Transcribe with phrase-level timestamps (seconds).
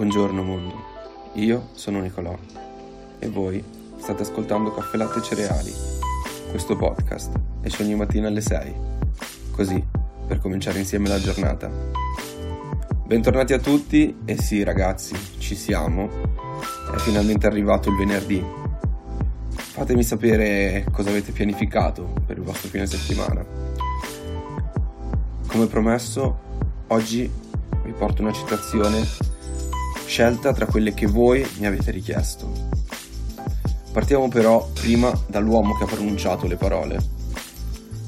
[0.00, 0.82] Buongiorno mondo,
[1.34, 2.34] io sono Nicolò
[3.18, 3.62] e voi
[3.98, 5.74] state ascoltando Caffè Latte e Cereali.
[6.48, 8.74] Questo podcast esce ogni mattina alle 6,
[9.50, 9.84] così
[10.26, 11.70] per cominciare insieme la giornata.
[13.04, 16.08] Bentornati a tutti e sì ragazzi, ci siamo,
[16.94, 18.42] è finalmente arrivato il venerdì.
[19.50, 23.44] Fatemi sapere cosa avete pianificato per il vostro fine settimana.
[25.46, 26.38] Come promesso,
[26.86, 27.30] oggi
[27.82, 29.29] vi porto una citazione
[30.10, 32.50] scelta tra quelle che voi mi avete richiesto.
[33.92, 36.98] Partiamo però prima dall'uomo che ha pronunciato le parole.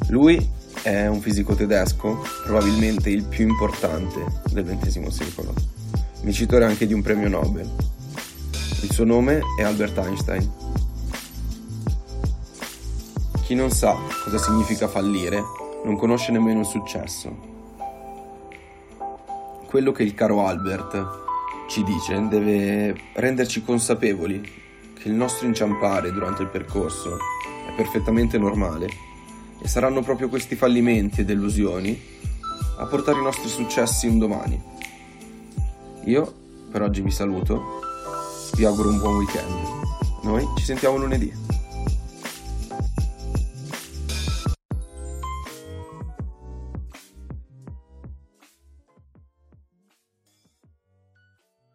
[0.08, 0.50] Lui
[0.82, 5.54] è un fisico tedesco, probabilmente il più importante del XX secolo,
[6.22, 7.70] vincitore anche di un premio Nobel.
[8.82, 10.50] Il suo nome è Albert Einstein.
[13.44, 15.40] Chi non sa cosa significa fallire
[15.84, 17.50] non conosce nemmeno il successo.
[19.66, 21.30] Quello che il caro Albert
[21.68, 24.40] ci dice deve renderci consapevoli
[24.94, 27.16] che il nostro inciampare durante il percorso
[27.68, 28.88] è perfettamente normale
[29.60, 32.00] e saranno proprio questi fallimenti e delusioni
[32.78, 34.60] a portare i nostri successi un domani.
[36.04, 37.80] Io per oggi vi saluto,
[38.56, 39.80] vi auguro un buon weekend.
[40.22, 41.41] Noi ci sentiamo lunedì.